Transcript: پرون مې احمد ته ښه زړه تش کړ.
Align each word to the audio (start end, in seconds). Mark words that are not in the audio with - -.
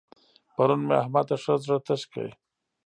پرون 0.55 0.81
مې 0.87 0.95
احمد 1.01 1.25
ته 1.29 1.35
ښه 1.43 1.53
زړه 1.63 1.77
تش 1.85 2.01
کړ. 2.11 2.29